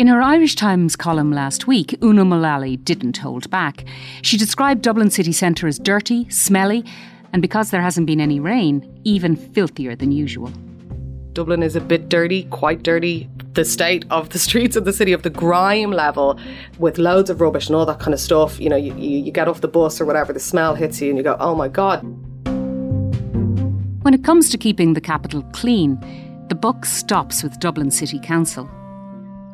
[0.00, 3.84] In her Irish Times column last week, Una Mullally didn't hold back.
[4.22, 6.86] She described Dublin city centre as dirty, smelly,
[7.34, 10.50] and because there hasn't been any rain, even filthier than usual.
[11.34, 13.28] Dublin is a bit dirty, quite dirty.
[13.52, 16.40] The state of the streets of the city, of the grime level,
[16.78, 18.58] with loads of rubbish and all that kind of stuff.
[18.58, 21.10] You know, you, you, you get off the bus or whatever, the smell hits you,
[21.10, 22.00] and you go, oh my God.
[24.02, 26.00] When it comes to keeping the capital clean,
[26.48, 28.66] the buck stops with Dublin City Council.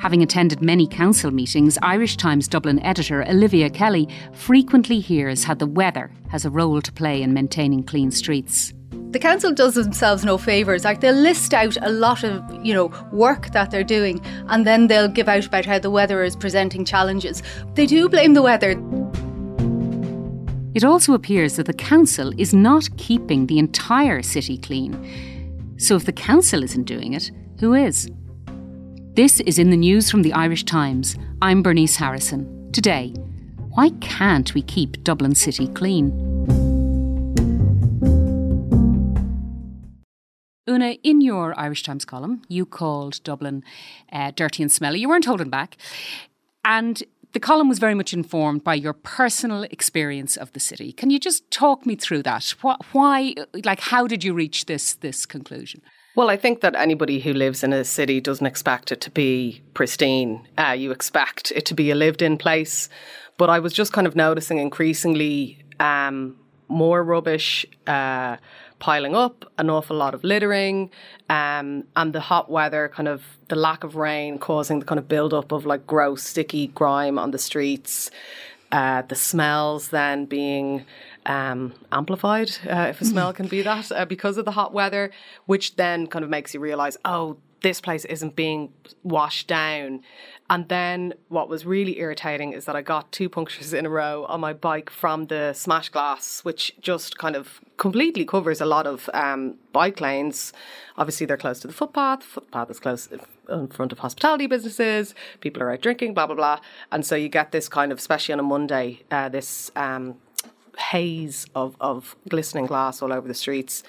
[0.06, 5.66] Having attended many council meetings, Irish Times Dublin editor Olivia Kelly frequently hears how the
[5.66, 8.72] weather has a role to play in maintaining clean streets.
[9.10, 10.84] The council does themselves no favours.
[10.84, 14.86] Like they'll list out a lot of, you know, work that they're doing and then
[14.86, 17.42] they'll give out about how the weather is presenting challenges.
[17.74, 18.80] They do blame the weather.
[20.72, 25.74] It also appears that the council is not keeping the entire city clean.
[25.78, 28.08] So if the council isn't doing it, who is?
[29.16, 31.16] This is in the news from the Irish Times.
[31.40, 32.70] I'm Bernice Harrison.
[32.70, 33.14] Today,
[33.70, 36.10] why can't we keep Dublin City clean?
[40.68, 43.64] Una, in your Irish Times column, you called Dublin
[44.12, 45.00] uh, dirty and smelly.
[45.00, 45.78] You weren't holding back.
[46.62, 47.02] And
[47.32, 50.92] the column was very much informed by your personal experience of the city.
[50.92, 52.54] Can you just talk me through that?
[52.92, 55.80] Why, like, how did you reach this this conclusion?
[56.16, 59.60] Well, I think that anybody who lives in a city doesn't expect it to be
[59.74, 60.48] pristine.
[60.56, 62.88] Uh, you expect it to be a lived in place.
[63.36, 66.36] But I was just kind of noticing increasingly um,
[66.68, 68.38] more rubbish uh,
[68.78, 70.90] piling up, an awful lot of littering,
[71.28, 75.08] um, and the hot weather, kind of the lack of rain causing the kind of
[75.08, 78.10] buildup of like gross, sticky grime on the streets.
[78.72, 80.86] Uh, the smells then being
[81.26, 85.10] um, amplified, uh, if a smell can be that, uh, because of the hot weather,
[85.46, 90.02] which then kind of makes you realize, oh, this place isn't being washed down.
[90.48, 94.24] And then what was really irritating is that I got two punctures in a row
[94.28, 98.86] on my bike from the smash glass, which just kind of completely covers a lot
[98.86, 100.52] of um, bike lanes.
[100.96, 102.22] Obviously, they're close to the footpath.
[102.22, 103.08] Footpath is close
[103.48, 105.14] in front of hospitality businesses.
[105.40, 106.60] People are out drinking, blah blah blah.
[106.92, 110.16] And so you get this kind of, especially on a Monday, uh, this um,
[110.78, 113.82] haze of, of glistening glass all over the streets.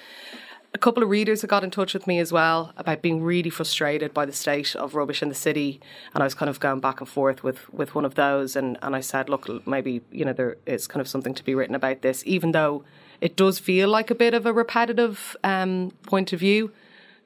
[0.74, 3.48] A couple of readers have got in touch with me as well about being really
[3.48, 5.80] frustrated by the state of rubbish in the city.
[6.12, 8.54] And I was kind of going back and forth with, with one of those.
[8.54, 11.54] And, and I said, look, maybe, you know, there is kind of something to be
[11.54, 12.84] written about this, even though
[13.20, 16.70] it does feel like a bit of a repetitive um, point of view.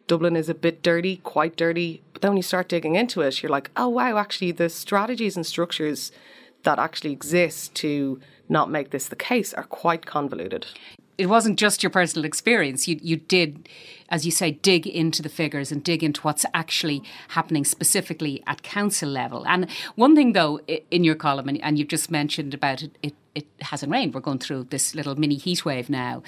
[0.06, 2.02] Dublin is a bit dirty, quite dirty.
[2.12, 5.36] But then when you start digging into it, you're like, oh, wow, actually, the strategies
[5.36, 6.12] and structures
[6.64, 10.66] that actually exist to not make this the case are quite convoluted.
[11.18, 12.88] It wasn't just your personal experience.
[12.88, 13.68] You you did,
[14.08, 18.62] as you say, dig into the figures and dig into what's actually happening specifically at
[18.62, 19.46] council level.
[19.46, 20.58] And one thing, though,
[20.90, 24.14] in your column, and, and you've just mentioned about it, it it hasn't rained.
[24.14, 26.22] We're going through this little mini heat wave now.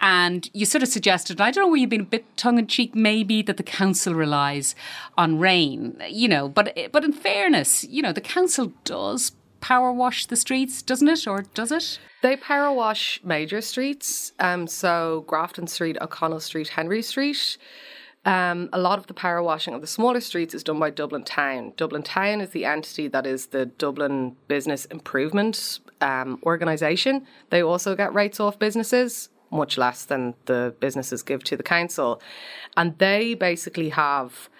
[0.00, 2.66] And you sort of suggested, I don't know, were you being a bit tongue in
[2.66, 4.74] cheek, maybe, that the council relies
[5.16, 9.32] on rain, you know, but, but in fairness, you know, the council does
[9.64, 11.26] power wash the streets, doesn't it?
[11.26, 11.98] Or does it?
[12.20, 14.32] They power wash major streets.
[14.38, 17.56] Um, so Grafton Street, O'Connell Street, Henry Street.
[18.26, 21.24] Um, a lot of the power washing of the smaller streets is done by Dublin
[21.24, 21.72] Town.
[21.78, 27.26] Dublin Town is the entity that is the Dublin Business Improvement um, Organisation.
[27.48, 32.20] They also get rates off businesses, much less than the businesses give to the council.
[32.76, 34.50] And they basically have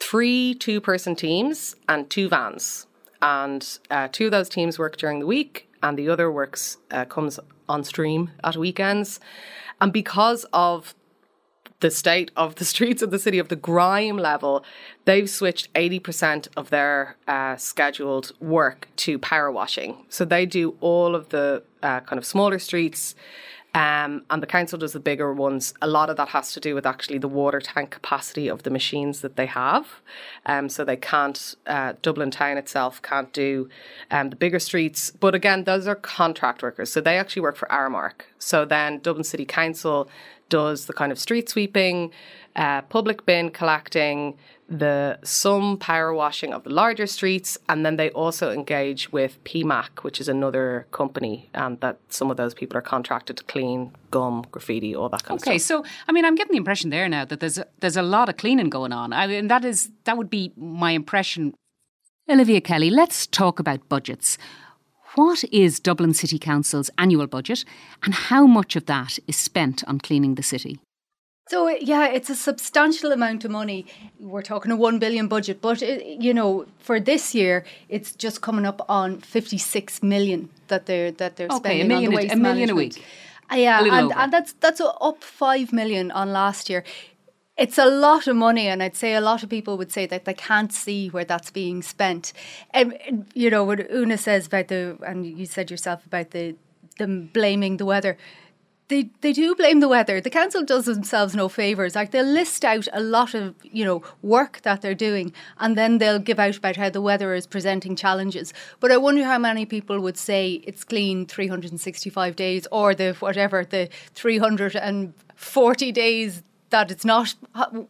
[0.00, 2.86] three two person teams and two vans
[3.24, 7.06] and uh, two of those teams work during the week, and the other works uh,
[7.06, 7.40] comes
[7.70, 9.18] on stream at weekends.
[9.80, 10.94] And because of
[11.80, 14.62] the state of the streets of the city, of the grime level,
[15.06, 20.04] they've switched 80% of their uh, scheduled work to power washing.
[20.10, 23.14] So they do all of the uh, kind of smaller streets
[23.74, 25.74] um, and the council does the bigger ones.
[25.82, 28.70] A lot of that has to do with actually the water tank capacity of the
[28.70, 30.00] machines that they have.
[30.46, 33.68] Um, so they can't, uh, Dublin town itself can't do
[34.12, 35.10] um, the bigger streets.
[35.10, 36.92] But again, those are contract workers.
[36.92, 38.22] So they actually work for Aramark.
[38.38, 40.08] So then Dublin City Council
[40.48, 42.12] does the kind of street sweeping,
[42.54, 44.38] uh, public bin collecting,
[44.68, 50.02] the some power washing of the larger streets, and then they also engage with PMAC,
[50.02, 54.44] which is another company um, that some of those people are contracted to clean gum,
[54.50, 55.80] graffiti, all that kind okay, of stuff.
[55.80, 58.02] Okay, so I mean, I'm getting the impression there now that there's a, there's a
[58.02, 59.12] lot of cleaning going on.
[59.12, 61.54] I mean, that is that would be my impression.
[62.28, 64.38] Olivia Kelly, let's talk about budgets.
[65.14, 67.64] What is Dublin City Council's annual budget,
[68.02, 70.80] and how much of that is spent on cleaning the city?
[71.46, 73.84] So yeah, it's a substantial amount of money.
[74.18, 78.40] We're talking a one billion budget, but it, you know, for this year, it's just
[78.40, 82.14] coming up on fifty six million that they're that they're Okay, a spending million on
[82.14, 83.04] a- the waste a million a week.
[83.52, 84.18] Uh, yeah, A and, over.
[84.20, 86.82] and that's that's up five million on last year.
[87.58, 90.24] It's a lot of money, and I'd say a lot of people would say that
[90.24, 92.32] they can't see where that's being spent.
[92.72, 96.56] And you know what Una says about the, and you said yourself about the
[96.98, 98.16] them blaming the weather
[98.88, 100.20] they they do blame the weather.
[100.20, 101.94] The council does themselves no favors.
[101.94, 105.98] Like they'll list out a lot of you know work that they're doing, and then
[105.98, 108.52] they'll give out about how the weather is presenting challenges.
[108.80, 113.64] But I wonder how many people would say it's clean 365 days, or the whatever
[113.64, 117.34] the 340 days that it's not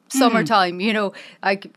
[0.09, 0.73] summertime.
[0.73, 0.81] Mm-hmm.
[0.81, 1.13] You know,
[1.43, 1.73] like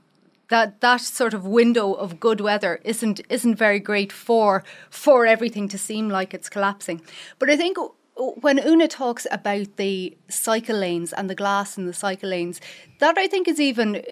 [0.49, 5.67] that that sort of window of good weather isn't isn't very great for for everything
[5.69, 7.01] to seem like it's collapsing.
[7.39, 7.77] But I think
[8.17, 12.59] when Una talks about the cycle lanes and the glass in the cycle lanes,
[12.99, 14.03] that I think is even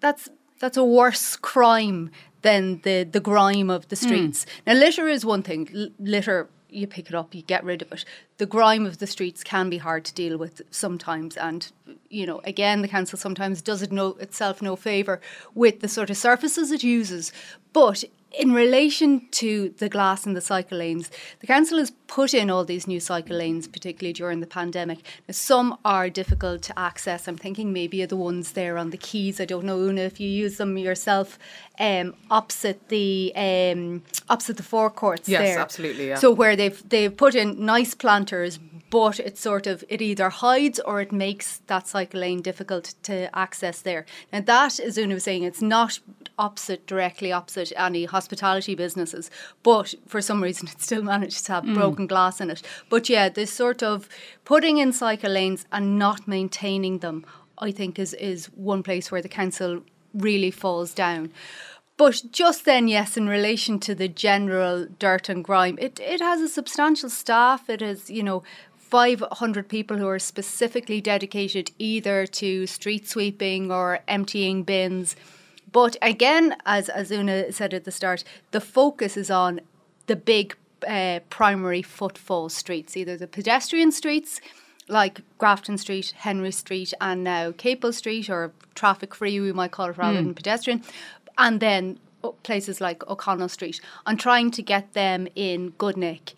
[0.00, 2.10] that's that's a worse crime
[2.42, 4.06] than the the grime of the hmm.
[4.06, 4.46] streets.
[4.66, 5.70] Now litter is one thing.
[5.74, 8.04] L- litter you pick it up, you get rid of it.
[8.38, 11.70] The grime of the streets can be hard to deal with sometimes, and
[12.10, 15.20] you know, again, the council sometimes does it no itself no favour
[15.54, 17.32] with the sort of surfaces it uses.
[17.72, 18.04] But
[18.38, 21.10] in relation to the glass and the cycle lanes,
[21.40, 24.98] the council has put in all these new cycle lanes, particularly during the pandemic.
[25.28, 27.26] Now, some are difficult to access.
[27.28, 29.40] I'm thinking maybe of the ones there on the quays.
[29.40, 31.38] I don't know, Una, if you use them yourself,
[31.78, 35.58] um, opposite the um, opposite the forecourts Yes, there.
[35.58, 36.16] absolutely, yeah.
[36.16, 38.58] So where they've they've put in nice planters,
[38.90, 43.36] but it sort of it either hides or it makes that cycle lane difficult to
[43.36, 44.04] access there.
[44.32, 46.00] Now that, as Una was saying, it's not
[46.38, 49.30] opposite directly opposite any hospitality businesses,
[49.62, 52.62] but for some reason it still managed to have broken glass in it.
[52.90, 54.08] But yeah, this sort of
[54.44, 57.24] putting in cycle lanes and not maintaining them,
[57.58, 59.82] I think is is one place where the council
[60.12, 61.32] really falls down.
[61.96, 66.42] But just then, yes, in relation to the general dirt and grime, it, it has
[66.42, 67.70] a substantial staff.
[67.70, 68.42] It has, you know,
[68.76, 75.16] 500 people who are specifically dedicated either to street sweeping or emptying bins.
[75.72, 79.60] But again, as, as Una said at the start, the focus is on
[80.06, 80.56] the big
[80.86, 84.40] uh, primary footfall streets, either the pedestrian streets
[84.88, 89.90] like Grafton Street, Henry Street, and now Capel Street, or traffic free, we might call
[89.90, 90.82] it rather than pedestrian,
[91.38, 91.98] and then
[92.42, 96.34] places like O'Connell Street, and trying to get them in good nick.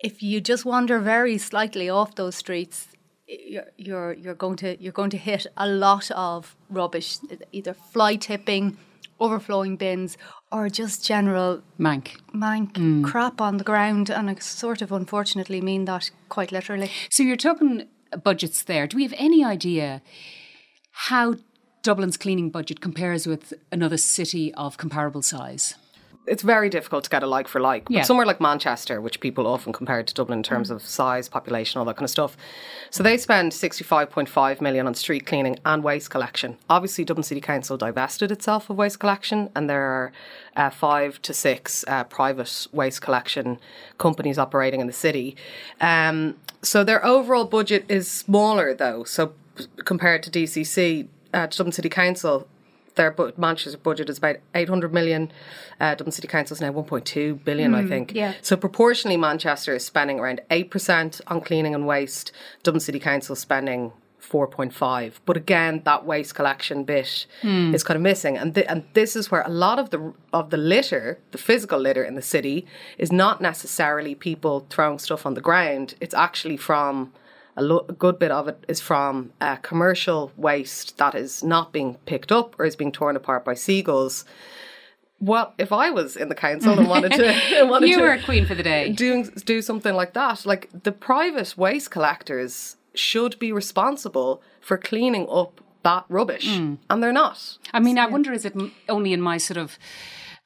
[0.00, 2.88] If you just wander very slightly off those streets,
[3.28, 7.18] you're, you're you're going to you're going to hit a lot of rubbish,
[7.52, 8.76] either fly tipping,
[9.20, 10.16] overflowing bins,
[10.50, 12.16] or just general Mank.
[12.34, 13.04] mank mm.
[13.04, 14.10] crap on the ground.
[14.10, 16.90] And I sort of unfortunately mean that quite literally.
[17.10, 17.86] So you're talking
[18.22, 18.86] budgets there.
[18.86, 20.02] Do we have any idea
[20.92, 21.36] how
[21.82, 25.74] Dublin's cleaning budget compares with another city of comparable size?
[26.26, 27.84] It's very difficult to get a like for like.
[27.84, 28.02] But Yeah.
[28.02, 31.84] somewhere like Manchester, which people often compare to Dublin in terms of size, population, all
[31.86, 32.36] that kind of stuff.
[32.90, 36.56] So they spend 65.5 million on street cleaning and waste collection.
[36.68, 40.12] Obviously, Dublin City Council divested itself of waste collection, and there are
[40.56, 43.58] uh, five to six uh, private waste collection
[43.98, 45.36] companies operating in the city.
[45.80, 49.04] Um, so their overall budget is smaller, though.
[49.04, 49.32] So
[49.84, 52.46] compared to DCC, uh, Dublin City Council,
[53.00, 55.32] their bu- Manchester's budget is about 800 million.
[55.80, 58.12] Uh, Dublin City Council is now 1.2 billion, I think.
[58.14, 58.34] yeah.
[58.42, 62.30] So proportionally, Manchester is spending around 8% on cleaning and waste.
[62.62, 65.14] Dublin City Council spending 4.5.
[65.24, 68.36] But again, that waste collection bit is kind of missing.
[68.36, 71.78] And, th- and this is where a lot of the, of the litter, the physical
[71.78, 72.66] litter in the city,
[72.98, 75.94] is not necessarily people throwing stuff on the ground.
[76.00, 77.12] It's actually from
[77.60, 81.72] a, lo- a good bit of it is from uh, commercial waste that is not
[81.72, 84.24] being picked up or is being torn apart by seagulls.
[85.20, 88.22] Well, if I was in the council and wanted to, wanted You to were a
[88.22, 88.90] queen for the day.
[88.92, 95.26] doing do something like that, like the private waste collectors should be responsible for cleaning
[95.30, 96.46] up that rubbish,
[96.90, 97.58] and they're not.
[97.72, 98.54] I mean, I wonder is it
[98.88, 99.78] only in my sort of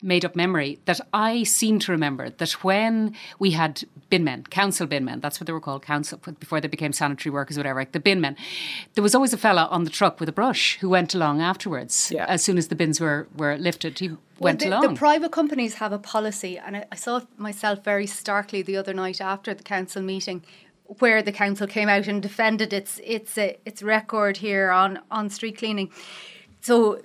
[0.04, 4.87] made up memory that I seem to remember that when we had bin men, council
[4.87, 7.92] bin men, that's what they were called, council before they became sanitary workers, whatever, like
[7.92, 8.37] the bin men,
[8.94, 12.12] there was always a fella on the truck with a brush who went along afterwards.
[12.14, 12.26] Yeah.
[12.26, 14.82] As soon as the bins were, were lifted, he went the, along.
[14.82, 18.76] the private companies have a policy, and I, I saw it myself very starkly the
[18.76, 20.44] other night after the council meeting,
[20.99, 25.30] where the council came out and defended its its uh, its record here on on
[25.30, 25.90] street cleaning.
[26.61, 27.00] So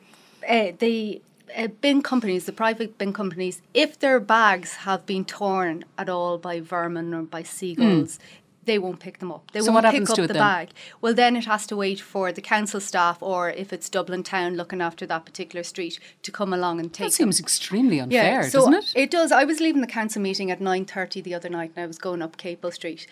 [0.48, 1.22] uh, the
[1.56, 6.38] uh, bin companies, the private bin companies, if their bags have been torn at all
[6.38, 8.20] by vermin or by seagulls.
[8.66, 9.50] they won't pick them up.
[9.52, 10.42] They So won't what pick happens up to the then?
[10.44, 10.70] bag.
[11.02, 14.56] Well, then it has to wait for the council staff, or if it's Dublin Town
[14.56, 17.32] looking after that particular street, to come along and take That them.
[17.32, 18.94] seems extremely unfair, yeah, so doesn't it?
[18.96, 19.32] It does.
[19.32, 21.98] I was leaving the council meeting at nine thirty the other night, and I was
[21.98, 23.08] going up Capel Street,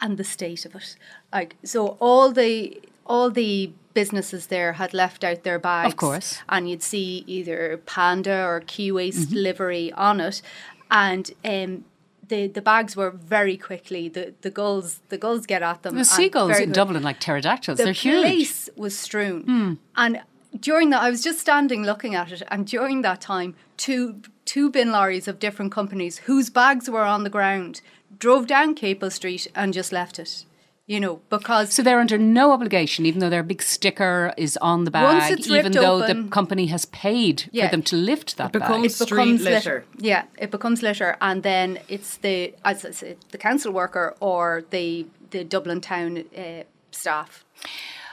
[0.00, 0.94] and the state of it.
[1.32, 6.38] Like so, all the all the businesses there had left out their bags, Of course.
[6.48, 9.36] and you'd see either Panda or Key Waste Mm-hmm.
[9.36, 10.42] livery on it,
[10.90, 11.30] and.
[11.44, 11.84] Um,
[12.28, 15.94] the, the bags were very quickly the, the gulls the gulls get at them.
[15.94, 18.16] The seagulls in Dublin, like pterodactyls, the they're huge.
[18.16, 18.22] Hmm.
[18.22, 19.78] place was strewn.
[19.94, 20.20] And
[20.58, 24.70] during that, I was just standing looking at it, and during that time, two two
[24.72, 27.80] bin lorries of different companies whose bags were on the ground
[28.18, 30.44] drove down Capel Street and just left it.
[30.88, 34.84] You know, because So they're under no obligation, even though their big sticker is on
[34.84, 37.66] the Once bag, it's even though open- the company has paid Yeah.
[37.66, 39.08] for them to lift that becomes- bag.
[39.08, 39.84] Street becomes litter.
[39.98, 44.62] Yeah, it becomes litter, and then it's the as I said, the council worker or
[44.70, 46.62] the the Dublin town uh,
[46.92, 47.44] staff.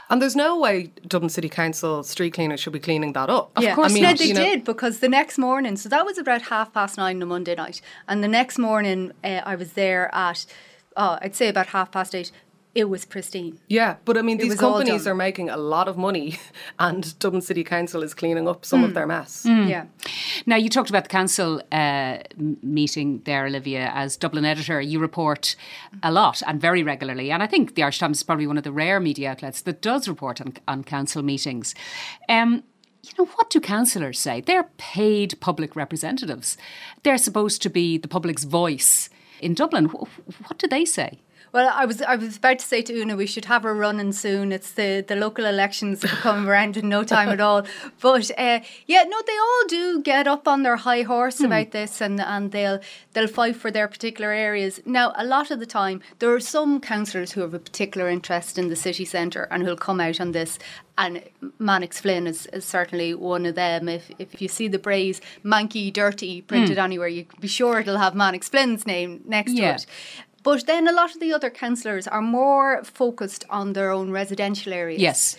[0.10, 3.52] And there's no way Dublin City Council street cleaners should be cleaning that up.
[3.60, 3.76] yeah.
[3.76, 5.76] course I mean, no, they you know- did because the next morning.
[5.78, 9.12] So that was about half past nine on a Monday night, and the next morning
[9.24, 10.48] uh, I was there at,
[10.98, 12.32] oh, I'd say about half past eight.
[12.76, 13.60] It was pristine.
[13.68, 16.40] Yeah, but I mean, these companies are making a lot of money,
[16.80, 18.86] and Dublin City Council is cleaning up some Hmm.
[18.86, 19.46] of their mess.
[19.46, 19.86] Yeah.
[20.48, 22.18] Now, you talked about the council uh,
[22.64, 23.92] meeting there, Olivia.
[23.94, 25.56] As Dublin editor, you report
[26.02, 27.30] a lot and very regularly.
[27.32, 29.82] And I think the Irish Times is probably one of the rare media outlets that
[29.82, 31.76] does report on, on council meetings.
[32.28, 32.64] Um,
[33.04, 34.42] you know, what do councillors say?
[34.42, 36.58] They're paid public representatives.
[37.04, 39.10] They're supposed to be the public's voice
[39.42, 39.86] in Dublin.
[39.90, 40.08] Wh-
[40.50, 41.20] What do they say?
[41.54, 44.12] Well, I was I was about to say to Una we should have her running
[44.12, 44.52] soon.
[44.52, 47.64] It's the, the local elections come around in no time at all.
[48.02, 52.02] But uh, yeah, no, they all do get up on their high horse about this,
[52.02, 52.80] and, and they'll
[53.14, 54.82] they'll fight for their particular areas.
[54.84, 58.58] Now, a lot of the time, there are some councillors who have a particular interest
[58.58, 60.58] in the city centre and who'll come out on this.
[60.98, 61.24] And
[61.60, 63.88] Mannix Flynn is, is certainly one of them.
[63.90, 68.00] If if you see the phrase "manky dirty" printed anywhere, you can be sure it'll
[68.00, 69.78] have Mannix Flynn's name next Yeah.
[69.78, 69.86] to it.
[70.44, 74.74] But then a lot of the other councillors are more focused on their own residential
[74.74, 75.02] areas.
[75.02, 75.38] Yes.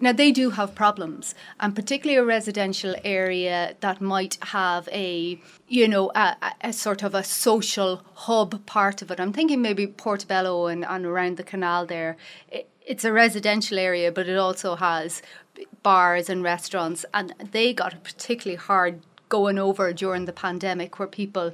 [0.00, 5.86] Now they do have problems, and particularly a residential area that might have a, you
[5.86, 9.20] know, a, a- sort of a social hub part of it.
[9.20, 12.16] I'm thinking maybe Portobello and, and around the canal there.
[12.50, 15.22] It, it's a residential area, but it also has
[15.84, 21.52] bars and restaurants, and they got particularly hard going over during the pandemic, where people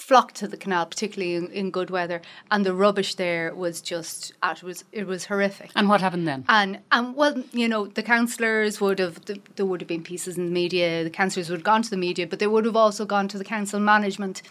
[0.00, 4.32] flocked to the canal, particularly in, in good weather, and the rubbish there was just
[4.42, 5.70] ah, it was it was horrific.
[5.76, 6.44] And what happened then?
[6.48, 10.36] And and well, you know, the councillors would have th- there would have been pieces
[10.38, 11.04] in the media.
[11.04, 13.38] The councillors would have gone to the media, but they would have also gone to
[13.38, 14.42] the council management,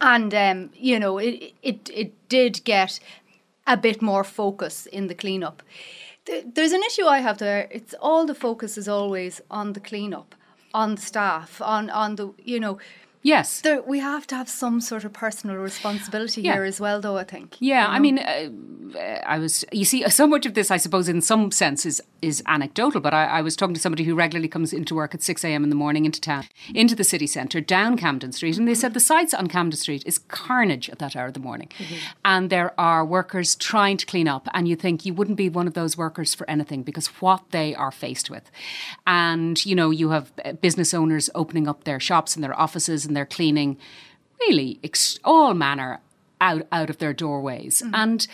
[0.00, 3.00] and um, you know, it it it did get
[3.66, 5.62] a bit more focus in the cleanup.
[6.26, 7.68] Th- There's an issue I have there.
[7.70, 10.34] It's all the focus is always on the cleanup,
[10.72, 12.78] on the staff, on on the you know.
[13.22, 13.60] Yes.
[13.60, 16.54] There, we have to have some sort of personal responsibility Yeah.
[16.54, 17.16] here as well, though.
[17.16, 17.56] I think.
[17.60, 18.50] Yeah, I mean, uh,
[19.26, 19.64] I was.
[19.72, 23.00] You see, so much of this, I suppose, in some sense, is is anecdotal.
[23.00, 25.64] But I, I was talking to somebody who regularly comes into work at six a.m.
[25.64, 28.94] in the morning into town, into the city centre, down Camden Street, and they said
[28.94, 31.68] the sights on Camden Street is carnage at that hour of the morning,
[32.24, 35.66] and there are workers trying to clean up, and you think you wouldn't be one
[35.66, 38.50] of those workers for anything because what they are faced with,
[39.06, 43.04] and you know, you have uh, business owners opening up their shops and their offices,
[43.06, 43.76] and they're cleaning
[44.40, 46.00] really ex- all manner
[46.40, 47.82] out out of their doorways.
[47.82, 47.90] Mm.
[47.94, 48.26] And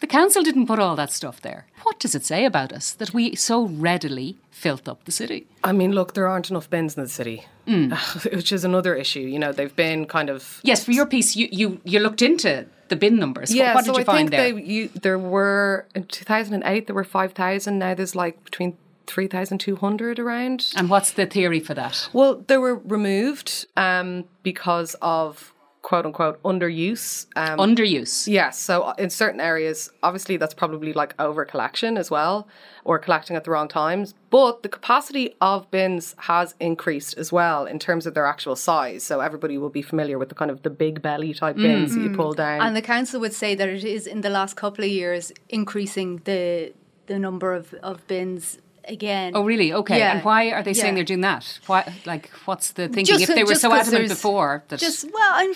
[0.00, 1.66] the council didn't put all that stuff there.
[1.84, 5.46] What does it say about us that we so readily filth up the city?
[5.62, 7.92] I mean, look, there aren't enough bins in the city, mm.
[8.36, 9.20] which is another issue.
[9.20, 12.66] You know, they've been kind of yes for your piece you you, you looked into
[12.88, 13.54] the bin numbers.
[13.54, 14.52] Yeah, what so did you I find think there?
[14.52, 17.78] They, you, there were in 2008 there were 5,000.
[17.78, 20.72] Now there's like between 3,200 around.
[20.76, 26.42] and what's the theory for that Well, they were removed um, because of quote unquote
[26.42, 27.26] underuse.
[27.36, 32.48] Um, underuse Yes, so in certain areas, obviously that's probably like over collection as well,
[32.84, 34.14] or collecting at the wrong times.
[34.30, 39.02] But the capacity of bins has increased as well in terms of their actual size.
[39.02, 42.00] So everybody will be familiar with the kind of the big belly type bins that
[42.00, 42.62] you pull down.
[42.62, 46.22] And the council would say that it is in the last couple of years increasing
[46.24, 46.72] the
[47.06, 49.32] the number of, of bins again.
[49.34, 49.72] Oh, really?
[49.72, 49.98] Okay.
[49.98, 50.96] Yeah, And why are they saying yeah.
[50.96, 51.60] they're doing that?
[51.66, 51.92] Why?
[52.06, 53.04] Like, what's the thinking?
[53.04, 55.54] Just- if they were so adamant before that, Just well, I'm,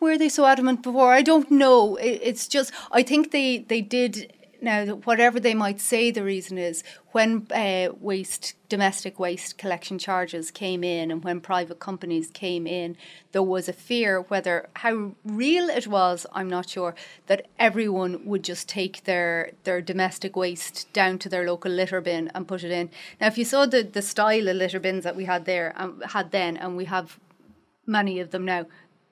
[0.00, 1.12] were they so adamant before?
[1.12, 1.96] I don't know.
[1.96, 6.58] It, it's just I think they they did Now, whatever they might say the reason
[6.58, 6.82] is,
[7.12, 12.96] when uh, waste, domestic waste collection charges came in and when private companies came in,
[13.32, 16.94] there was a fear whether how real it was, I'm not sure,
[17.26, 22.30] that everyone would just take their, their domestic waste down to their local litter bin
[22.34, 22.90] and put it in.
[23.20, 26.00] Now, if you saw the, the style of litter bins that we had there, um,
[26.00, 27.18] had then, and we have
[27.86, 28.66] many of them now,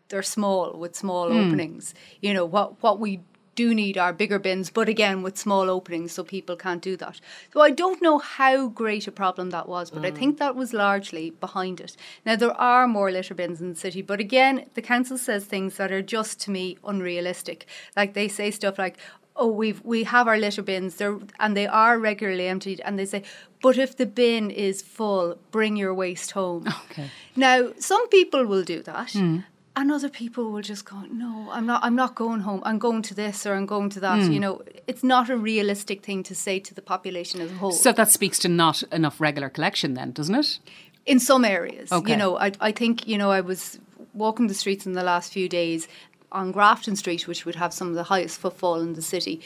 [0.09, 1.47] they're small with small mm.
[1.47, 1.95] openings.
[2.21, 3.21] You know what what we
[3.55, 7.21] do need are bigger bins, but again with small openings, so people can't do that.
[7.53, 10.07] So I don't know how great a problem that was, but mm.
[10.07, 11.97] I think that was largely behind it.
[12.25, 15.77] Now there are more litter bins in the city, but again, the council says things
[15.77, 17.67] that are just to me unrealistic.
[17.97, 18.99] Like they say stuff like,
[19.37, 23.05] oh we've we have our litter bins there and they are regularly emptied and they
[23.05, 23.23] say
[23.63, 28.63] but if the bin is full bring your waste home okay now some people will
[28.63, 29.45] do that mm
[29.77, 32.63] and other people will just go no i'm not i'm not going home.
[32.65, 34.33] I'm going to this or i'm going to that mm.
[34.33, 34.63] you know?
[34.87, 37.73] It's not a realistic thing to say to the population as a whole.
[37.73, 40.59] So that speaks to not enough regular collection then doesn't it?
[41.07, 42.13] In some areas okay.
[42.13, 42.39] you know?
[42.39, 43.79] I, I think you know i was
[44.13, 45.89] walking the streets in the last few days
[46.31, 49.41] on grafton street which would have some of the highest footfall in the city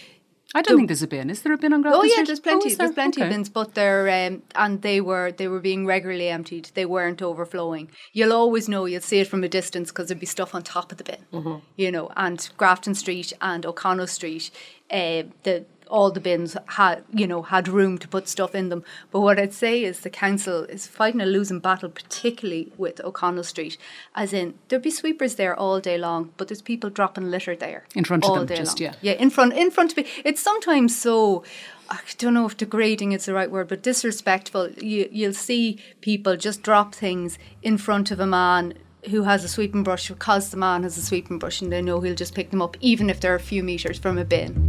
[0.55, 1.29] I don't the, think there's a bin.
[1.29, 2.27] Is there a bin on Grafton Oh yeah, Street?
[2.27, 2.57] there's plenty.
[2.57, 2.77] Oh, there?
[2.79, 3.29] There's plenty okay.
[3.29, 6.71] of bins, but they're um, and they were they were being regularly emptied.
[6.75, 7.91] They weren't overflowing.
[8.13, 8.87] You'll always know.
[8.87, 11.25] You'll see it from a distance because there'd be stuff on top of the bin.
[11.33, 11.57] Mm-hmm.
[11.77, 14.51] You know, and Grafton Street and O'Connell Street,
[14.91, 18.85] uh, the all the bins had you know had room to put stuff in them.
[19.11, 23.45] But what I'd say is the council is fighting a losing battle, particularly with O'Connell
[23.45, 23.77] Street.
[24.15, 27.85] As in, there'd be sweepers there all day long, but there's people dropping litter there
[27.95, 28.57] in front of them.
[28.57, 28.91] Just long.
[28.91, 30.07] yeah, yeah, in front, in front of me.
[30.25, 31.45] It's sometimes so.
[31.91, 34.71] I don't know if degrading is the right word, but disrespectful.
[34.73, 38.75] You, you'll see people just drop things in front of a man
[39.11, 42.01] who has a sweeping brush because the man has a sweeping brush and they know
[42.01, 44.68] he'll just pick them up even if they're a few metres from a bin.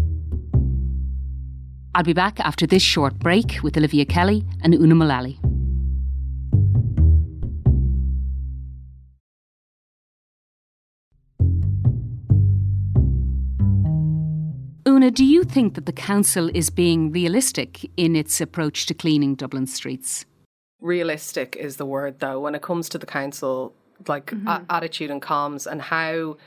[1.96, 5.40] I'll be back after this short break with Olivia Kelly and Una Mullally.
[14.88, 19.34] Una, do you think that the council is being realistic in its approach to cleaning
[19.34, 20.26] Dublin streets?
[20.82, 23.74] Realistic is the word, though, when it comes to the council,
[24.08, 24.48] like mm-hmm.
[24.48, 26.38] a- attitude and comms and how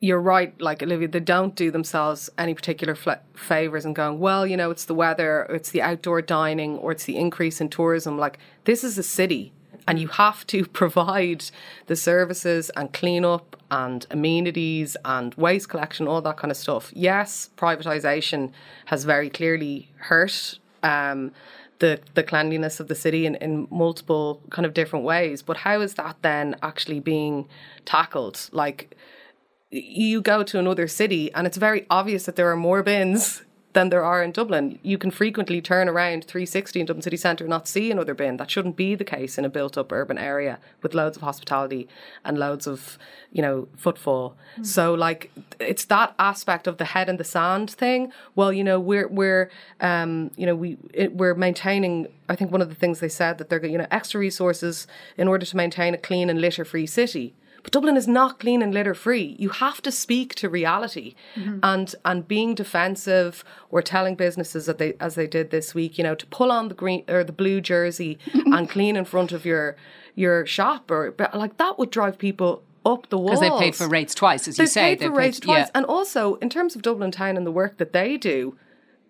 [0.00, 4.46] you're right, like Olivia, they don't do themselves any particular fl- favors and going, well,
[4.46, 8.16] you know, it's the weather, it's the outdoor dining, or it's the increase in tourism.
[8.16, 9.52] Like, this is a city,
[9.88, 11.46] and you have to provide
[11.86, 16.92] the services and clean up and amenities and waste collection, all that kind of stuff.
[16.94, 18.52] Yes, privatization
[18.86, 20.58] has very clearly hurt.
[20.82, 21.32] Um,
[21.80, 25.42] the, the cleanliness of the city in, in multiple kind of different ways.
[25.42, 27.48] But how is that then actually being
[27.84, 28.48] tackled?
[28.50, 28.96] Like,
[29.70, 33.42] you go to another city and it's very obvious that there are more bins
[33.74, 34.78] than there are in Dublin.
[34.82, 38.38] You can frequently turn around 360 in Dublin city centre and not see another bin.
[38.38, 41.86] That shouldn't be the case in a built up urban area with loads of hospitality
[42.24, 42.98] and loads of,
[43.30, 44.36] you know, footfall.
[44.56, 44.66] Mm.
[44.66, 48.10] So like it's that aspect of the head in the sand thing.
[48.34, 49.50] Well, you know, we're we're
[49.80, 53.36] um, you know, we it, we're maintaining I think one of the things they said
[53.36, 54.86] that they're you know extra resources
[55.18, 57.34] in order to maintain a clean and litter free city.
[57.70, 59.36] Dublin is not clean and litter free.
[59.38, 61.58] You have to speak to reality, mm-hmm.
[61.62, 66.04] and and being defensive or telling businesses that they as they did this week, you
[66.04, 69.44] know, to pull on the green or the blue jersey and clean in front of
[69.44, 69.76] your
[70.14, 73.88] your shop or like that would drive people up the walls because they paid for
[73.88, 74.80] rates twice, as they you say.
[74.80, 75.70] Paid for they rates twice, yeah.
[75.74, 78.56] and also in terms of Dublin town and the work that they do,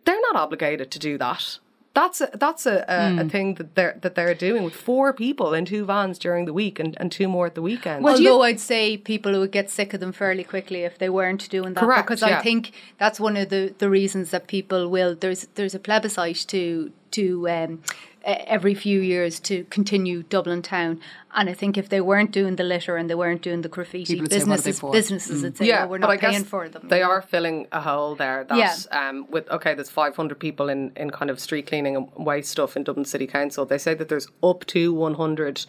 [0.04, 1.58] they're not obligated to do that
[1.98, 3.18] that's a, that's a, a, mm.
[3.18, 3.28] a, hmm.
[3.28, 6.78] thing that they're that they're doing with four people in two vans during the week
[6.78, 8.04] and, and two more at the weekend.
[8.04, 11.48] Well, Although I'd say people would get sick of them fairly quickly if they weren't
[11.50, 11.80] doing that.
[11.80, 12.38] Correct, because yeah.
[12.38, 15.16] I think that's one of the, the reasons that people will.
[15.16, 17.82] There's there's a plebiscite to to um,
[18.24, 21.00] every few years to continue Dublin town.
[21.34, 24.20] And I think if they weren't doing the litter and they weren't doing the graffiti,
[24.20, 25.44] businesses say, businesses mm.
[25.44, 26.88] would say, yeah, oh, we're not paying for them.
[26.88, 28.44] They are filling a hole there.
[28.44, 29.08] That's yeah.
[29.08, 32.76] um, with okay, there's 500 people in in kind of street cleaning and waste stuff
[32.76, 33.64] in Dublin City Council.
[33.64, 35.66] They say that there's up to 100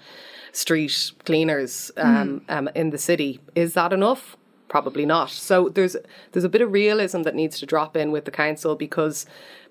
[0.52, 2.58] street cleaners um, mm.
[2.58, 3.40] um, in the city.
[3.56, 4.38] Is that enough?
[4.68, 5.30] Probably not.
[5.30, 5.96] So there's
[6.32, 9.26] there's a bit of realism that needs to drop in with the council because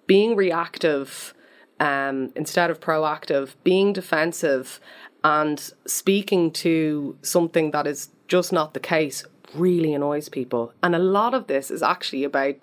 [0.07, 1.35] being reactive
[1.81, 4.81] um, instead of proactive, being defensive
[5.25, 10.73] and speaking to something that is just not the case really annoys people.
[10.83, 12.57] And a lot of this is actually about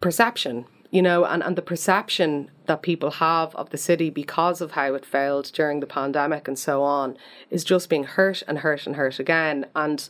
[0.00, 4.72] perception, you know, and, and the perception that people have of the city because of
[4.72, 7.16] how it failed during the pandemic and so on
[7.50, 9.66] is just being hurt and hurt and hurt again.
[9.74, 10.08] And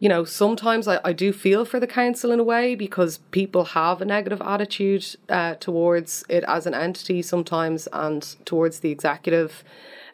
[0.00, 3.64] you know, sometimes I, I do feel for the council in a way because people
[3.66, 9.62] have a negative attitude uh, towards it as an entity sometimes and towards the executive.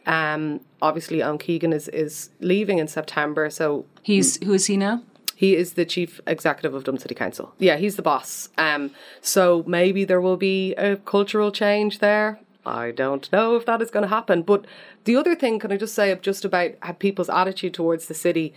[0.05, 5.03] Um, obviously, Owen Keegan is, is leaving in September, so he's who is he now?
[5.37, 7.55] He is the chief executive of Dublin City Council.
[7.59, 8.49] Yeah, he's the boss.
[8.59, 12.41] Um, so maybe there will be a cultural change there.
[12.65, 14.43] I don't know if that is going to happen.
[14.43, 14.65] But
[15.05, 18.55] the other thing, can I just say, just about people's attitude towards the city?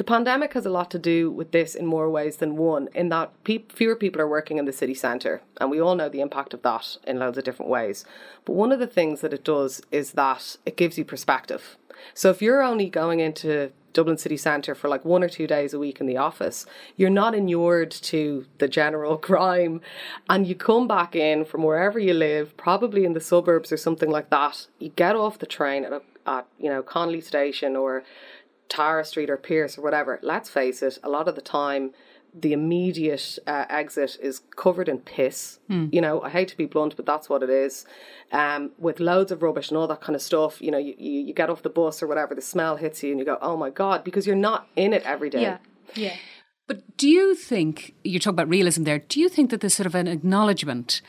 [0.00, 3.10] The pandemic has a lot to do with this in more ways than one, in
[3.10, 6.22] that pe- fewer people are working in the city centre, and we all know the
[6.22, 8.06] impact of that in loads of different ways.
[8.46, 11.76] But one of the things that it does is that it gives you perspective.
[12.14, 15.74] So if you're only going into Dublin city centre for like one or two days
[15.74, 16.64] a week in the office,
[16.96, 19.82] you're not inured to the general crime.
[20.30, 24.10] And you come back in from wherever you live, probably in the suburbs or something
[24.10, 24.66] like that.
[24.78, 28.02] You get off the train at, a, at you know, Connolly Station or
[28.70, 31.90] Tara Street or Pearse or whatever, let's face it, a lot of the time
[32.32, 35.58] the immediate uh, exit is covered in piss.
[35.68, 35.92] Mm.
[35.92, 37.84] You know, I hate to be blunt, but that's what it is.
[38.30, 41.20] Um, with loads of rubbish and all that kind of stuff, you know, you, you,
[41.20, 43.56] you, get off the bus or whatever, the smell hits you and you go, oh
[43.56, 45.42] my God, because you're not in it every day.
[45.42, 45.58] Yeah.
[45.94, 46.16] Yeah.
[46.68, 49.88] But do you think, you talk about realism there, do you think that there's sort
[49.88, 51.02] of an acknowledgement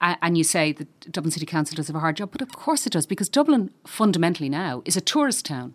[0.00, 2.86] and you say that Dublin City Council does have a hard job, but of course
[2.86, 5.74] it does, because Dublin fundamentally now is a tourist town.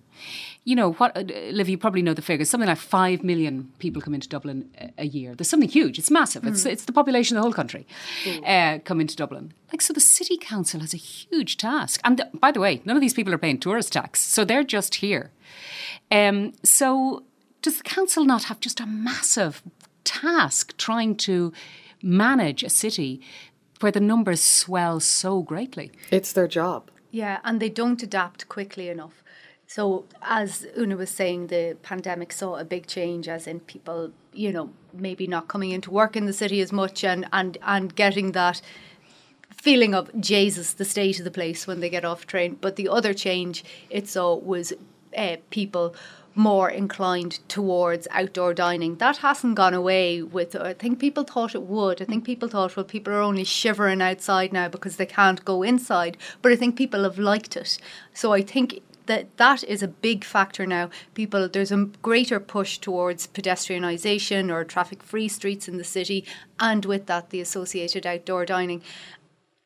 [0.63, 1.69] You know what, uh, Liv?
[1.69, 2.49] You probably know the figures.
[2.49, 5.33] Something like five million people come into Dublin a, year.
[5.33, 5.97] There's something huge.
[5.97, 6.43] It's massive.
[6.43, 6.49] Mm.
[6.49, 7.87] It's it's the population of the whole country
[8.45, 9.53] uh, come into Dublin.
[9.71, 11.99] Like so, the city council has a huge task.
[12.03, 14.63] And the, by the way, none of these people are paying tourist tax, so they're
[14.63, 15.31] just here.
[16.11, 17.23] Um, so
[17.63, 19.63] does the council not have just a massive
[20.03, 21.53] task trying to
[22.03, 23.21] manage a city
[23.81, 25.91] where the numbers swell so greatly.
[26.09, 26.89] It's their job.
[27.11, 29.23] Yeah, and they don't adapt quickly enough.
[29.67, 34.51] So, as Una was saying, the pandemic saw a big change, as in people, you
[34.51, 38.33] know, maybe not coming into work in the city as much and, and, and getting
[38.33, 38.61] that
[39.49, 42.57] feeling of Jesus, the state of the place when they get off train.
[42.59, 44.73] But the other change it saw was
[45.15, 45.95] uh, people
[46.35, 48.95] more inclined towards outdoor dining.
[48.97, 52.01] That hasn't gone away with, I think people thought it would.
[52.01, 55.63] I think people thought, well, people are only shivering outside now because they can't go
[55.63, 56.17] inside.
[56.41, 57.77] But I think people have liked it.
[58.13, 60.89] So I think that that is a big factor now.
[61.13, 66.25] People, there's a greater push towards pedestrianisation or traffic free streets in the city,
[66.59, 68.81] and with that, the associated outdoor dining.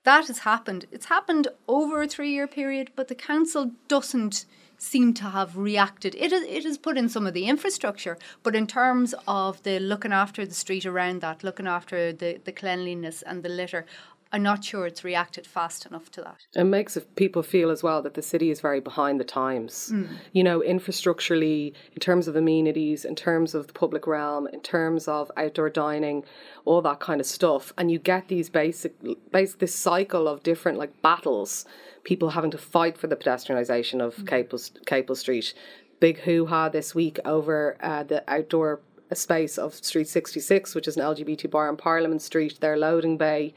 [0.03, 0.85] That has happened.
[0.91, 4.45] It's happened over a three year period, but the council doesn't
[4.77, 6.15] seem to have reacted.
[6.15, 10.11] It, it has put in some of the infrastructure, but in terms of the looking
[10.11, 13.85] after the street around that, looking after the, the cleanliness and the litter,
[14.31, 16.45] I'm not sure it's reacted fast enough to that.
[16.55, 19.91] It makes people feel as well that the city is very behind the times.
[19.93, 20.09] Mm.
[20.33, 25.07] You know, infrastructurally, in terms of amenities, in terms of the public realm, in terms
[25.07, 26.25] of outdoor dining,
[26.65, 27.71] all that kind of stuff.
[27.77, 28.93] And you get these basic,
[29.31, 31.65] basic this cycle of different like battles
[32.03, 34.27] people having to fight for the pedestrianisation of mm.
[34.27, 35.53] Capel, Capel Street.
[35.99, 38.81] Big hoo ha this week over uh, the outdoor
[39.13, 43.53] space of Street 66, which is an LGBT bar on Parliament Street, their loading bay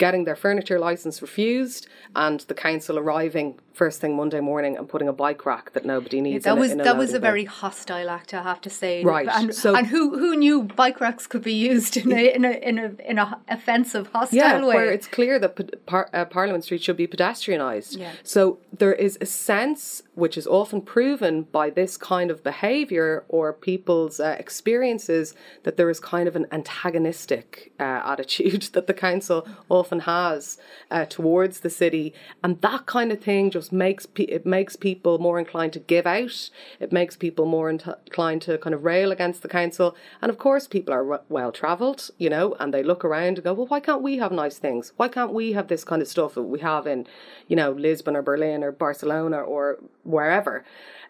[0.00, 1.86] getting their furniture license refused
[2.16, 6.20] and the council arriving first thing Monday morning and putting a bike rack that nobody
[6.20, 6.44] needs.
[6.44, 9.04] Yeah, that was a, that was a very hostile act, I have to say.
[9.04, 9.28] Right.
[9.28, 12.52] And, so, and who who knew bike racks could be used in a in a
[12.68, 14.74] in a, in a offensive hostile yeah, way?
[14.74, 17.98] where it's clear that par, uh, Parliament Street should be pedestrianised.
[17.98, 18.12] Yeah.
[18.22, 23.52] So there is a sense which is often proven by this kind of behaviour or
[23.52, 29.48] people's uh, experiences that there is kind of an antagonistic uh, attitude that the council
[29.68, 30.58] often has
[30.90, 32.12] uh, towards the city,
[32.44, 36.06] and that kind of thing just makes pe- it makes people more inclined to give
[36.06, 36.50] out.
[36.78, 40.66] It makes people more inclined to kind of rail against the council, and of course,
[40.68, 44.02] people are well travelled, you know, and they look around and go, well, why can't
[44.02, 44.92] we have nice things?
[44.96, 47.06] Why can't we have this kind of stuff that we have in,
[47.48, 49.78] you know, Lisbon or Berlin or Barcelona or
[50.10, 50.64] wherever.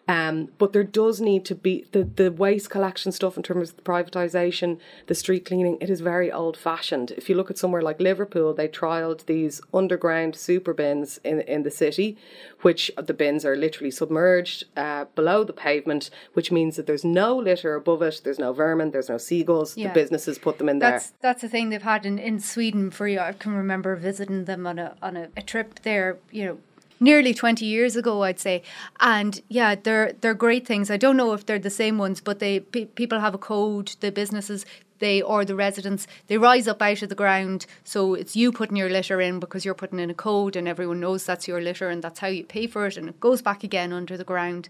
[0.07, 3.77] Um, but there does need to be the, the waste collection stuff in terms of
[3.77, 7.11] the privatisation, the street cleaning, it is very old fashioned.
[7.11, 11.63] If you look at somewhere like Liverpool, they trialled these underground super bins in, in
[11.63, 12.17] the city,
[12.61, 17.37] which the bins are literally submerged uh, below the pavement, which means that there's no
[17.37, 19.77] litter above it, there's no vermin, there's no seagulls.
[19.77, 19.89] Yeah.
[19.89, 21.17] The businesses put them in that's, there.
[21.21, 23.19] That's the thing they've had in, in Sweden for you.
[23.19, 26.57] I can remember visiting them on a on a, a trip there, you know,
[27.01, 28.63] nearly 20 years ago I'd say.
[29.01, 30.89] And yeah they're they're great things.
[30.89, 33.95] I don't know if they're the same ones but they pe- people have a code
[33.99, 34.65] the businesses
[34.99, 36.07] they or the residents.
[36.27, 37.65] They rise up out of the ground.
[37.83, 40.99] So it's you putting your litter in because you're putting in a code and everyone
[41.01, 43.63] knows that's your litter and that's how you pay for it and it goes back
[43.63, 44.69] again under the ground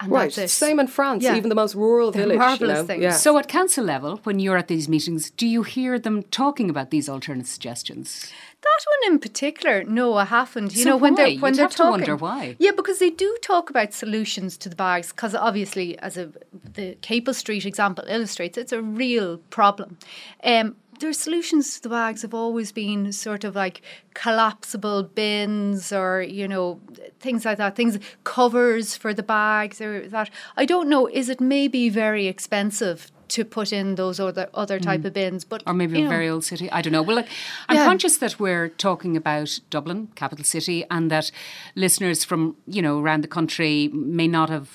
[0.00, 0.24] And right.
[0.24, 0.48] that's it.
[0.50, 1.36] Same in France, Yeah.
[1.36, 2.38] even the most rural They're village.
[2.38, 2.86] marvellous you know?
[2.86, 3.02] things.
[3.02, 3.10] Yeah.
[3.12, 6.90] So at council level, when you're at these meetings, do you hear them talking about
[6.90, 8.30] these alternate suggestions?
[8.62, 10.74] That one in particular, no, I haven't.
[10.74, 11.16] You So know, when why?
[11.16, 12.56] they're when You'd they're have to talking, wonder why.
[12.58, 15.12] Yeah, because they do talk about solutions to the bags.
[15.12, 16.30] Because obviously, as a
[16.74, 19.98] the Capel Street example illustrates, it's a real problem.
[20.42, 23.82] Um, their solutions to the bags have always been sort of like
[24.14, 26.80] collapsible bins or you know
[27.20, 30.30] things like that things covers for the bags or that.
[30.56, 35.04] I don't know is it maybe very expensive to put in those other other type
[35.04, 35.70] of bins but Mm.
[35.70, 36.70] Or maybe a know, very old city.
[36.70, 37.02] I don't know.
[37.02, 37.26] Well, look,
[37.68, 37.84] I'm Yeah.
[37.84, 41.30] conscious that we're talking about Dublin, capital city, and that
[41.74, 44.68] listeners from you know around the country may not have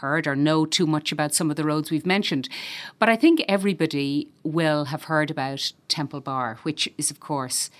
[0.00, 2.48] heard or know too much about some of the roads we've mentioned.
[2.98, 7.70] But I think everybody will have heard about Temple Bar, which is, of course.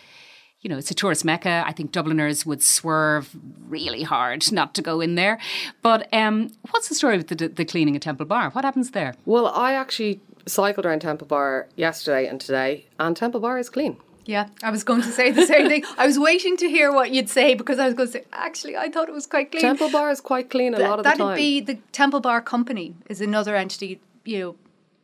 [0.61, 1.65] You know, it's a tourist mecca.
[1.67, 3.35] I think Dubliners would swerve
[3.67, 5.39] really hard not to go in there.
[5.81, 8.51] But um, what's the story with the, the cleaning at Temple Bar?
[8.51, 9.15] What happens there?
[9.25, 13.97] Well, I actually cycled around Temple Bar yesterday and today, and Temple Bar is clean.
[14.27, 15.83] Yeah, I was going to say the same thing.
[15.97, 18.77] I was waiting to hear what you'd say because I was going to say, actually,
[18.77, 19.63] I thought it was quite clean.
[19.63, 21.19] Temple Bar is quite clean a Th- lot of the time.
[21.19, 24.57] that'd be the Temple Bar Company is another entity, you know,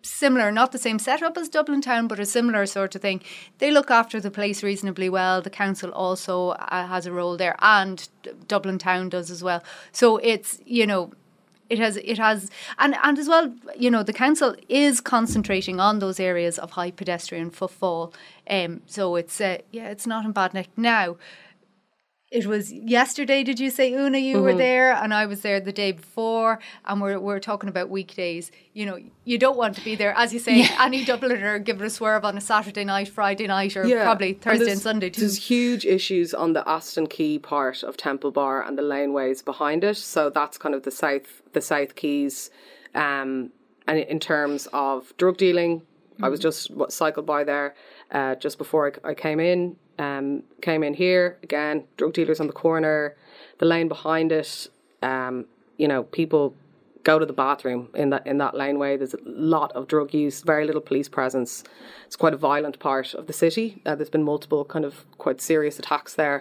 [0.08, 3.22] similar, not the same setup as Dublin Town, but a similar sort of thing.
[3.58, 5.42] They look after the place reasonably well.
[5.42, 8.08] The council also uh, has a role there, and
[8.48, 9.62] Dublin Town does as well.
[9.92, 11.12] So it's you know.
[11.68, 15.98] It has, it has, and, and as well, you know, the council is concentrating on
[15.98, 18.14] those areas of high pedestrian footfall.
[18.48, 21.16] Um, so it's, uh, yeah, it's not in bad nick now
[22.30, 24.92] it was yesterday did you say una you were there?
[24.92, 28.50] And i was there the day before and we're, we're talking about weekdays.
[28.74, 31.90] You know you don't want to be there as you say any dubliner giving a
[31.90, 35.46] swerve on a saturday night friday night or probably thursday and, there's- sunday too There's
[35.46, 39.96] huge issues on the Aston Quay part of Temple Bar and the laneways behind it.
[39.96, 42.50] So that's kind of the south, the South Quays,
[42.94, 43.50] um,
[43.86, 45.82] and in terms of drug dealing,
[46.22, 47.74] I was just what, cycled by there
[48.10, 49.76] uh, just before I, I came in.
[49.98, 51.84] Um, came in here again.
[51.96, 53.16] Drug dealers on the corner,
[53.58, 54.68] the lane behind it.
[55.02, 55.46] Um,
[55.78, 56.54] you know, people
[57.10, 58.96] go to the bathroom in that in that laneway.
[58.96, 61.52] There's a lot of drug use, very little police presence.
[62.06, 63.66] It's quite a violent part of the city.
[63.86, 66.38] Uh, there's been multiple kind of quite serious attacks there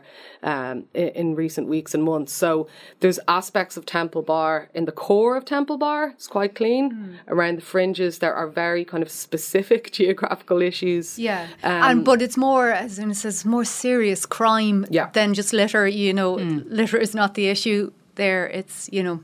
[0.51, 2.31] um, in, in recent weeks and months.
[2.33, 2.67] So
[3.01, 6.01] there's aspects of Temple Bar in the core of Temple Bar.
[6.17, 7.19] It's quite clean.
[7.27, 11.05] Around the fringes, there are very kind of specific geographical issues.
[11.19, 15.07] yeah and but it's more as in it says more serious crime Yeah.
[15.17, 16.31] than just litter you know
[16.79, 19.17] litter is not the issue there it's you know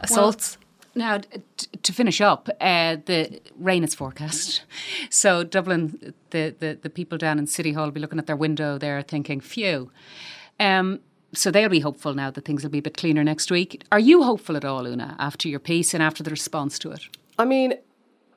[0.00, 0.58] assaults
[0.96, 1.20] Now,
[1.82, 4.62] to finish up, uh, the rain is forecast.
[5.10, 8.36] So Dublin, the, the, the people down in City Hall will be looking at their
[8.36, 9.90] window there thinking, phew.
[10.58, 11.00] Um,
[11.34, 13.84] so they'll be hopeful now that things will be a bit cleaner next week.
[13.92, 17.02] Are you hopeful at all, Una, after your piece and after the response to it?
[17.38, 17.74] I mean,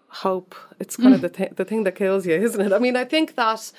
[0.09, 0.53] hope.
[0.79, 2.73] It's kind of the th- the thing that kills you, isn't it?
[2.73, 3.71] I mean, I think that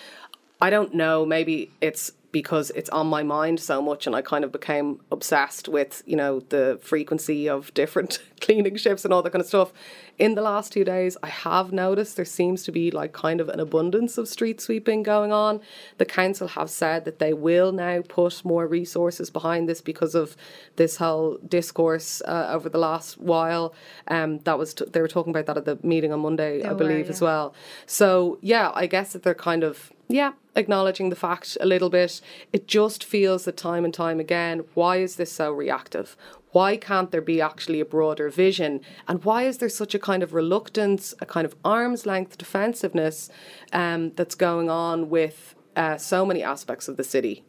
[0.60, 1.26] I don't know.
[1.26, 5.68] Maybe it's because it's on my mind so much, and I kind of became obsessed
[5.68, 9.72] with you know the frequency of different cleaning shifts and all that kind of stuff.
[10.18, 13.48] In the last two days, I have noticed there seems to be like kind of
[13.48, 15.60] an abundance of street sweeping going on.
[15.98, 20.36] The council have said that they will now put more resources behind this because of
[20.76, 23.74] this whole discourse uh, over the last while.
[24.08, 26.72] Um, that was t- they were talking about that at the meeting on Monday, I
[26.72, 27.54] were, believe, as well.
[27.86, 32.20] So yeah, I guess that they're kind of yeah acknowledging the fact a little bit.
[32.52, 36.16] It just feels that time and time again, why is this so reactive?
[36.52, 38.80] Why can't there be actually a broader vision?
[39.06, 43.30] And why is there such a kind of reluctance, a kind of arm's length defensiveness
[43.72, 47.44] um, that's going on with uh, so many aspects of the city?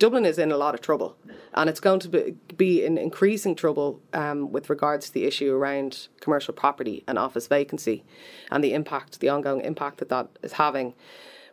[0.00, 1.14] Dublin is in a lot of trouble,
[1.52, 5.54] and it's going to be, be in increasing trouble um, with regards to the issue
[5.54, 8.02] around commercial property and office vacancy,
[8.50, 10.94] and the impact, the ongoing impact that that is having.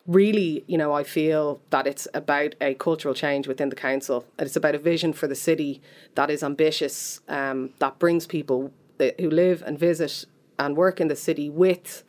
[0.08, 4.56] Really, you know, I feel that it's about a cultural change within the council, it's
[4.56, 5.82] about a vision for the city
[6.16, 10.26] that is ambitious, um, that brings people who live and visit
[10.58, 12.04] and work in the city with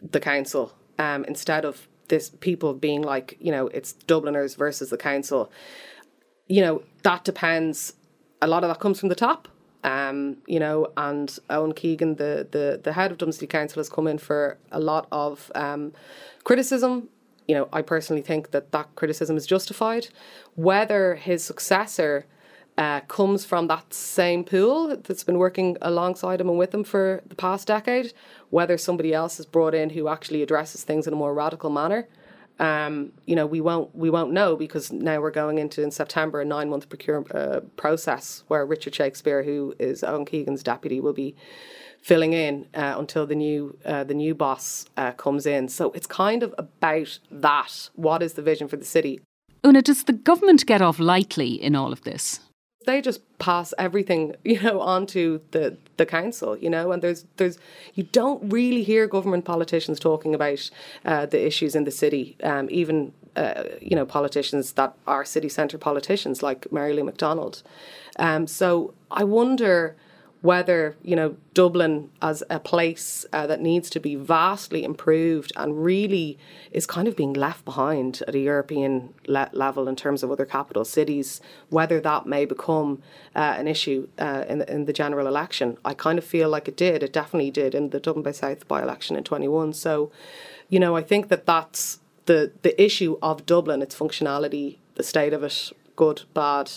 [0.00, 4.96] the council um, instead of this people being like you know it's Dubliners versus the
[4.96, 5.50] council.
[6.46, 7.94] You know that depends.
[8.40, 9.48] A lot of that comes from the top.
[9.84, 13.88] Um, you know, and Owen Keegan, the, the, the head of Dublin City Council, has
[13.88, 15.92] come in for a lot of um,
[16.44, 17.08] criticism.
[17.48, 20.08] You know, I personally think that that criticism is justified.
[20.54, 22.26] Whether his successor
[22.78, 27.22] uh, comes from that same pool that's been working alongside him and with him for
[27.26, 28.12] the past decade,
[28.50, 32.08] whether somebody else is brought in who actually addresses things in a more radical manner.
[32.58, 36.40] Um, you know, we won't we won't know because now we're going into in September
[36.40, 41.14] a nine month procurement uh, process where Richard Shakespeare, who is Owen Keegan's deputy, will
[41.14, 41.34] be
[42.02, 45.68] filling in uh, until the new uh, the new boss uh, comes in.
[45.68, 47.90] So it's kind of about that.
[47.94, 49.20] What is the vision for the city?
[49.64, 52.40] Una, does the government get off lightly in all of this?
[52.84, 57.58] They just pass everything, you know, onto the, the council, you know, and there's there's
[57.94, 60.68] you don't really hear government politicians talking about
[61.04, 65.48] uh, the issues in the city, um, even uh, you know politicians that are city
[65.48, 67.62] centre politicians like Mary Lou McDonald.
[68.18, 69.94] Um, so I wonder
[70.42, 75.82] whether you know Dublin as a place uh, that needs to be vastly improved and
[75.82, 76.36] really
[76.72, 80.44] is kind of being left behind at a European le- level in terms of other
[80.44, 83.00] capital cities, whether that may become
[83.36, 85.78] uh, an issue uh, in, the, in the general election.
[85.84, 87.02] I kind of feel like it did.
[87.02, 89.72] It definitely did in the Dublin Bay South by election in 21.
[89.74, 90.10] So,
[90.68, 95.32] you know, I think that that's the the issue of Dublin, its functionality, the state
[95.32, 96.72] of it, good, bad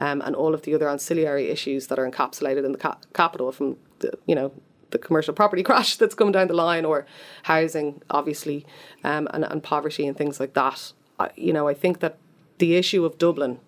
[0.00, 3.52] um, and all of the other ancillary issues that are encapsulated in the ca- capital
[3.52, 4.52] from the, you know
[4.90, 7.06] the commercial property crash that's coming down the line or
[7.44, 8.66] housing obviously
[9.04, 12.18] um, and, and poverty and things like that I, you know I think that
[12.58, 13.60] the issue of Dublin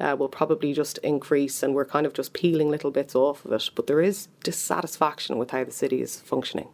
[0.00, 3.52] uh, will probably just increase and we're kind of just peeling little bits off of
[3.52, 6.68] it but there is dissatisfaction with how the city is functioning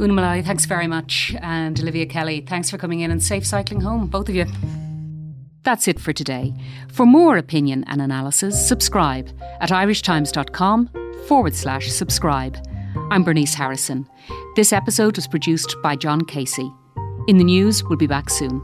[0.00, 1.36] Una Mullally, thanks very much.
[1.42, 4.46] And Olivia Kelly, thanks for coming in and safe cycling home, both of you.
[5.70, 6.52] That's it for today.
[6.88, 9.30] For more opinion and analysis, subscribe
[9.60, 10.90] at irishtimes.com
[11.28, 12.58] forward slash subscribe.
[13.12, 14.04] I'm Bernice Harrison.
[14.56, 16.68] This episode was produced by John Casey.
[17.28, 18.60] In the news, we'll be back soon.